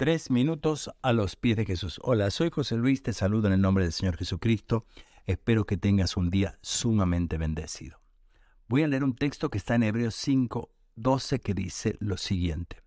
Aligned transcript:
Tres 0.00 0.30
minutos 0.30 0.90
a 1.02 1.12
los 1.12 1.36
pies 1.36 1.58
de 1.58 1.66
Jesús. 1.66 2.00
Hola, 2.02 2.30
soy 2.30 2.48
José 2.48 2.74
Luis, 2.78 3.02
te 3.02 3.12
saludo 3.12 3.48
en 3.48 3.52
el 3.52 3.60
nombre 3.60 3.84
del 3.84 3.92
Señor 3.92 4.16
Jesucristo. 4.16 4.86
Espero 5.26 5.66
que 5.66 5.76
tengas 5.76 6.16
un 6.16 6.30
día 6.30 6.58
sumamente 6.62 7.36
bendecido. 7.36 8.00
Voy 8.66 8.82
a 8.82 8.88
leer 8.88 9.04
un 9.04 9.14
texto 9.14 9.50
que 9.50 9.58
está 9.58 9.74
en 9.74 9.82
Hebreos 9.82 10.14
5, 10.14 10.70
12 10.96 11.40
que 11.40 11.52
dice 11.52 11.98
lo 12.00 12.16
siguiente. 12.16 12.78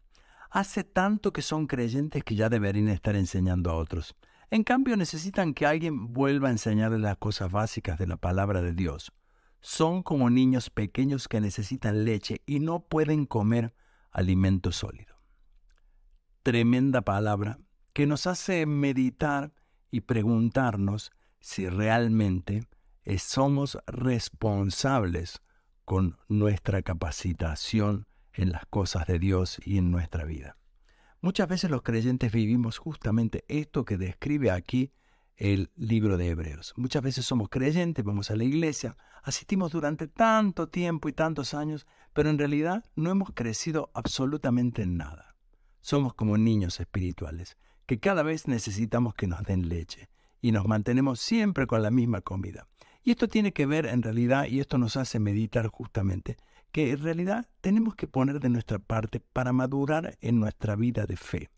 Hace 0.50 0.84
tanto 0.84 1.32
que 1.32 1.44
son 1.44 1.68
creyentes 1.68 2.24
que 2.24 2.34
ya 2.34 2.50
deberían 2.50 2.88
estar 2.88 3.16
enseñando 3.16 3.70
a 3.70 3.76
otros. 3.76 4.16
En 4.50 4.64
cambio, 4.64 4.98
necesitan 4.98 5.54
que 5.54 5.68
alguien 5.68 6.14
vuelva 6.14 6.48
a 6.48 6.52
enseñarles 6.54 7.02
las 7.02 7.18
cosas 7.18 7.52
básicas 7.52 8.00
de 8.00 8.08
la 8.08 8.18
palabra 8.18 8.64
de 8.64 8.74
Dios. 8.74 9.12
Son 9.62 10.02
como 10.02 10.32
niños 10.32 10.72
pequeños 10.72 11.28
que 11.28 11.42
necesitan 11.42 12.06
leche 12.06 12.42
y 12.48 12.60
no 12.60 12.80
pueden 12.80 13.28
comer 13.28 13.76
alimento 14.10 14.72
sólido 14.72 15.13
tremenda 16.44 17.02
palabra 17.02 17.60
que 17.94 18.06
nos 18.06 18.28
hace 18.28 18.66
meditar 18.66 19.54
y 19.90 20.02
preguntarnos 20.02 21.12
si 21.40 21.68
realmente 21.68 22.68
somos 23.18 23.78
responsables 23.88 25.42
con 25.86 26.18
nuestra 26.28 26.82
capacitación 26.82 28.08
en 28.34 28.52
las 28.52 28.66
cosas 28.66 29.08
de 29.08 29.20
Dios 29.20 29.60
y 29.66 29.78
en 29.78 29.92
nuestra 29.92 30.26
vida. 30.26 30.58
Muchas 31.22 31.48
veces 31.48 31.72
los 31.72 31.84
creyentes 31.84 32.32
vivimos 32.32 32.78
justamente 32.78 33.46
esto 33.48 33.86
que 33.86 33.98
describe 33.98 34.52
aquí 34.52 34.92
el 35.38 35.72
libro 35.76 36.18
de 36.18 36.30
Hebreos. 36.30 36.74
Muchas 36.76 37.02
veces 37.02 37.26
somos 37.26 37.50
creyentes, 37.50 38.04
vamos 38.04 38.32
a 38.32 38.36
la 38.36 38.44
iglesia, 38.44 38.98
asistimos 39.24 39.72
durante 39.72 40.08
tanto 40.08 40.68
tiempo 40.68 41.10
y 41.10 41.14
tantos 41.14 41.54
años, 41.54 41.88
pero 42.14 42.30
en 42.30 42.38
realidad 42.38 42.84
no 42.96 43.12
hemos 43.12 43.32
crecido 43.34 43.90
absolutamente 43.94 44.82
en 44.82 44.98
nada. 44.98 45.33
Somos 45.84 46.14
como 46.14 46.38
niños 46.38 46.80
espirituales, 46.80 47.58
que 47.86 48.00
cada 48.00 48.24
vez 48.24 48.48
necesitamos 48.48 49.16
que 49.16 49.28
nos 49.28 49.44
den 49.44 49.68
leche 49.68 50.08
y 50.42 50.54
nos 50.54 50.66
mantenemos 50.66 51.20
siempre 51.20 51.68
con 51.68 51.84
la 51.84 51.92
misma 51.92 52.22
comida. 52.22 52.68
Y 53.04 53.12
esto 53.12 53.28
tiene 53.28 53.52
que 53.52 53.66
ver 53.66 53.86
en 53.86 54.02
realidad, 54.02 54.46
y 54.46 54.62
esto 54.62 54.78
nos 54.78 54.96
hace 54.96 55.20
meditar 55.20 55.68
justamente, 55.68 56.38
que 56.72 56.92
en 56.92 57.04
realidad 57.04 57.50
tenemos 57.60 57.96
que 57.96 58.08
poner 58.08 58.40
de 58.40 58.48
nuestra 58.48 58.80
parte 58.80 59.20
para 59.20 59.52
madurar 59.52 60.18
en 60.22 60.40
nuestra 60.40 60.78
vida 60.78 61.06
de 61.06 61.18
fe, 61.18 61.50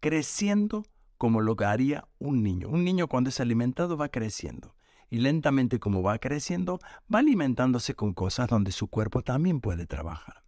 creciendo 0.00 0.86
como 1.18 1.42
lo 1.42 1.54
que 1.54 1.66
haría 1.66 2.08
un 2.18 2.42
niño. 2.42 2.70
Un 2.70 2.84
niño 2.84 3.06
cuando 3.06 3.28
es 3.28 3.38
alimentado 3.38 3.98
va 3.98 4.08
creciendo 4.08 4.74
y 5.10 5.18
lentamente 5.18 5.78
como 5.78 6.02
va 6.02 6.18
creciendo 6.18 6.80
va 7.12 7.18
alimentándose 7.18 7.94
con 7.94 8.14
cosas 8.14 8.48
donde 8.48 8.72
su 8.72 8.88
cuerpo 8.88 9.20
también 9.20 9.60
puede 9.60 9.86
trabajar. 9.86 10.42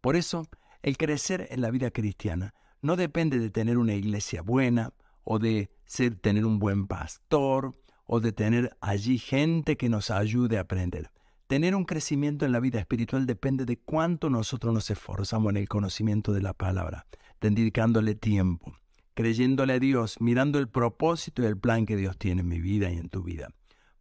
Por 0.00 0.14
eso 0.14 0.46
el 0.84 0.98
crecer 0.98 1.48
en 1.50 1.62
la 1.62 1.70
vida 1.70 1.90
cristiana 1.90 2.52
no 2.82 2.96
depende 2.96 3.38
de 3.38 3.48
tener 3.48 3.78
una 3.78 3.94
iglesia 3.94 4.42
buena 4.42 4.92
o 5.22 5.38
de 5.38 5.70
ser, 5.86 6.16
tener 6.16 6.44
un 6.44 6.58
buen 6.58 6.86
pastor 6.86 7.74
o 8.04 8.20
de 8.20 8.32
tener 8.32 8.76
allí 8.82 9.16
gente 9.16 9.78
que 9.78 9.88
nos 9.88 10.10
ayude 10.10 10.58
a 10.58 10.60
aprender. 10.60 11.10
Tener 11.46 11.74
un 11.74 11.86
crecimiento 11.86 12.44
en 12.44 12.52
la 12.52 12.60
vida 12.60 12.80
espiritual 12.80 13.24
depende 13.24 13.64
de 13.64 13.78
cuánto 13.78 14.28
nosotros 14.28 14.74
nos 14.74 14.90
esforzamos 14.90 15.48
en 15.52 15.56
el 15.56 15.70
conocimiento 15.70 16.34
de 16.34 16.42
la 16.42 16.52
palabra, 16.52 17.06
dedicándole 17.40 18.14
tiempo, 18.14 18.76
creyéndole 19.14 19.72
a 19.72 19.78
Dios, 19.78 20.20
mirando 20.20 20.58
el 20.58 20.68
propósito 20.68 21.42
y 21.42 21.46
el 21.46 21.56
plan 21.56 21.86
que 21.86 21.96
Dios 21.96 22.18
tiene 22.18 22.42
en 22.42 22.48
mi 22.48 22.60
vida 22.60 22.90
y 22.90 22.98
en 22.98 23.08
tu 23.08 23.22
vida. 23.22 23.48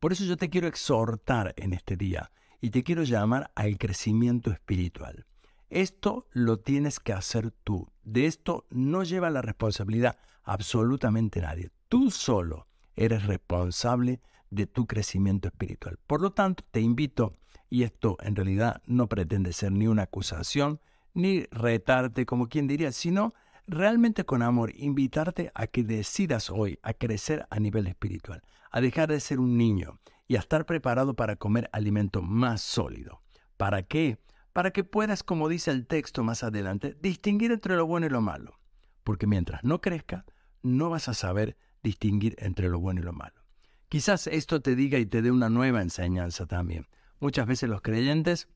Por 0.02 0.12
eso 0.12 0.26
yo 0.26 0.36
te 0.36 0.50
quiero 0.50 0.68
exhortar 0.68 1.54
en 1.56 1.72
este 1.72 1.96
día 1.96 2.30
y 2.60 2.72
te 2.72 2.84
quiero 2.84 3.04
llamar 3.04 3.52
al 3.56 3.78
crecimiento 3.78 4.52
espiritual. 4.52 5.26
Esto 5.74 6.28
lo 6.34 6.60
tienes 6.60 7.00
que 7.00 7.14
hacer 7.14 7.50
tú. 7.50 7.90
De 8.04 8.28
esto 8.28 8.68
no 8.70 9.02
lleva 9.02 9.32
la 9.32 9.42
responsabilidad 9.42 10.20
absolutamente 10.44 11.42
nadie. 11.42 11.72
Tú 11.90 12.12
solo 12.12 12.68
eres 12.96 13.26
responsable 13.26 14.22
de 14.52 14.68
tu 14.68 14.86
crecimiento 14.86 15.48
espiritual. 15.48 15.98
Por 16.06 16.22
lo 16.22 16.32
tanto, 16.32 16.64
te 16.70 16.80
invito, 16.80 17.34
y 17.72 17.82
esto 17.82 18.18
en 18.22 18.36
realidad 18.36 18.84
no 18.86 19.10
pretende 19.10 19.52
ser 19.52 19.72
ni 19.72 19.88
una 19.88 20.04
acusación, 20.04 20.80
ni 21.16 21.46
retarte 21.50 22.28
como 22.28 22.50
quien 22.50 22.68
diría, 22.68 22.92
sino 22.92 23.34
realmente 23.66 24.26
con 24.26 24.44
amor, 24.44 24.72
invitarte 24.76 25.52
a 25.56 25.66
que 25.66 25.84
decidas 25.84 26.52
hoy 26.52 26.78
a 26.84 26.94
crecer 26.94 27.48
a 27.50 27.60
nivel 27.60 27.88
espiritual, 27.88 28.44
a 28.70 28.80
dejar 28.80 29.10
de 29.10 29.20
ser 29.20 29.40
un 29.40 29.58
niño 29.58 29.98
y 30.28 30.36
a 30.36 30.40
estar 30.40 30.68
preparado 30.68 31.16
para 31.16 31.36
comer 31.36 31.68
alimento 31.74 32.22
más 32.22 32.62
sólido. 32.62 33.24
¿Para 33.58 33.82
qué? 33.82 34.20
Para 34.54 34.72
que 34.72 34.84
puedas, 34.84 35.24
como 35.24 35.50
dice 35.50 35.72
el 35.72 35.88
texto 35.88 36.24
más 36.24 36.44
adelante, 36.44 36.96
distinguir 37.02 37.52
entre 37.52 37.76
lo 37.76 37.86
bueno 37.86 38.06
y 38.06 38.10
lo 38.10 38.22
malo. 38.22 38.60
Porque 39.04 39.28
mientras 39.28 39.64
no 39.64 39.82
crezca, 39.82 40.26
no 40.62 40.90
vas 40.90 41.10
a 41.10 41.14
saber 41.14 41.58
distinguir 41.82 42.36
entre 42.38 42.70
lo 42.70 42.80
bueno 42.80 43.02
y 43.02 43.04
lo 43.04 43.14
malo. 43.14 43.44
Quizás 43.90 44.28
esto 44.28 44.62
te 44.62 44.76
diga 44.76 44.98
y 44.98 45.06
te 45.06 45.22
dé 45.22 45.32
una 45.32 45.50
nueva 45.50 45.82
enseñanza 45.82 46.46
también. 46.46 46.88
Muchas 47.20 47.46
veces 47.46 47.70
los 47.70 47.82
creyentes 47.82 48.48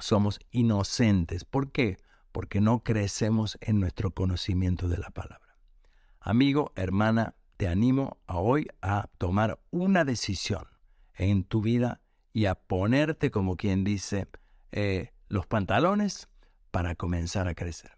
somos 0.00 0.40
inocentes. 0.50 1.44
¿Por 1.44 1.72
qué? 1.72 1.98
Porque 2.32 2.60
no 2.60 2.82
crecemos 2.82 3.58
en 3.60 3.80
nuestro 3.80 4.12
conocimiento 4.12 4.88
de 4.88 4.98
la 4.98 5.10
palabra. 5.10 5.56
Amigo, 6.20 6.72
hermana, 6.76 7.34
te 7.56 7.68
animo 7.68 8.18
a 8.26 8.38
hoy 8.38 8.68
a 8.80 9.08
tomar 9.18 9.60
una 9.70 10.04
decisión 10.04 10.66
en 11.14 11.44
tu 11.44 11.60
vida 11.60 12.00
y 12.32 12.46
a 12.46 12.54
ponerte 12.54 13.30
como 13.30 13.56
quien 13.56 13.84
dice, 13.84 14.28
eh, 14.70 15.11
los 15.32 15.46
pantalones 15.46 16.28
para 16.70 16.94
comenzar 16.94 17.48
a 17.48 17.54
crecer. 17.54 17.92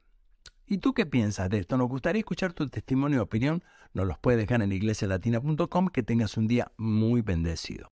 ¿Y 0.66 0.78
tú 0.78 0.94
qué 0.94 1.04
piensas 1.04 1.50
de 1.50 1.58
esto? 1.58 1.76
Nos 1.76 1.88
gustaría 1.88 2.20
escuchar 2.20 2.52
tu 2.52 2.68
testimonio 2.68 3.18
y 3.18 3.20
opinión. 3.20 3.64
Nos 3.92 4.06
los 4.06 4.18
puedes 4.18 4.40
dejar 4.40 4.62
en 4.62 4.70
iglesialatina.com. 4.70 5.88
Que 5.88 6.04
tengas 6.04 6.36
un 6.36 6.46
día 6.46 6.70
muy 6.76 7.22
bendecido. 7.22 7.82